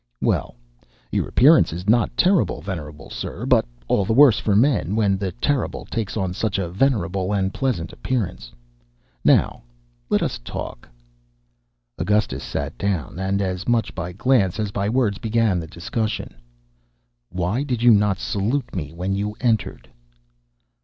[0.19, 0.55] "Well,
[1.11, 3.45] your appearance is not terrible, venerable sir.
[3.45, 7.53] But all the worse for men, when the terrible takes on such a venerable and
[7.53, 8.51] pleasant appearance.
[9.23, 9.61] Now
[10.09, 10.89] let us talk."
[11.99, 16.33] Augustus sat down, and as much by glance as by words began the discussion.
[17.29, 19.87] "Why did you not salute me when you entered?"